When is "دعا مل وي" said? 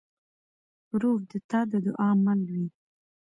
1.85-2.67